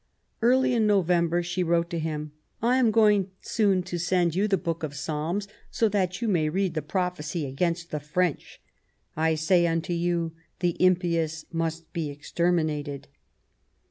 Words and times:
Early 0.41 0.73
in 0.73 0.87
November 0.87 1.43
she 1.43 1.61
wrote 1.63 1.91
to 1.91 1.99
him:" 1.99 2.31
1 2.61 2.75
am 2.75 2.89
going 2.89 3.29
soon 3.39 3.83
to 3.83 3.99
send 3.99 4.33
you 4.33 4.47
the 4.47 4.57
Book 4.57 4.81
of 4.81 4.95
Psalms, 4.95 5.47
so 5.69 5.87
that 5.89 6.23
you 6.23 6.27
may 6.27 6.49
read 6.49 6.73
the 6.73 6.81
prophecy 6.81 7.45
against 7.45 7.91
the 7.91 7.99
French,' 7.99 8.59
I 9.15 9.35
say 9.35 9.67
unto 9.67 9.93
you 9.93 10.31
the 10.57 10.75
impious 10.83 11.45
must 11.51 11.93
be 11.93 12.09
exter 12.09 12.51
minated.' 12.51 13.03